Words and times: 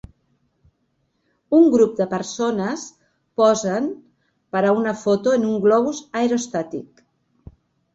Un 1.57 1.67
grup 1.75 1.93
de 1.99 2.07
persones 2.15 2.87
posen 3.43 3.93
per 4.57 4.67
a 4.67 4.75
una 4.83 4.99
foto 5.07 5.39
en 5.41 5.49
un 5.55 5.65
globus 5.71 6.05
aerostàtic. 6.27 7.11